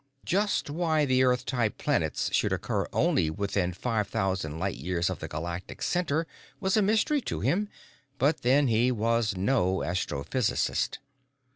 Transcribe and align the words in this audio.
Just 0.25 0.67
why 0.71 1.05
Earth 1.05 1.45
type 1.45 1.77
planets 1.77 2.33
should 2.33 2.51
occur 2.51 2.87
only 2.91 3.29
within 3.29 3.71
five 3.71 4.07
thousand 4.07 4.57
light 4.57 4.77
years 4.77 5.11
of 5.11 5.19
the 5.19 5.27
Galactic 5.27 5.83
Center 5.83 6.25
was 6.59 6.75
a 6.75 6.81
mystery 6.81 7.21
to 7.21 7.41
him, 7.41 7.69
but, 8.17 8.41
then, 8.41 8.67
he 8.67 8.91
was 8.91 9.37
no 9.37 9.81
astrophysicist. 9.83 10.97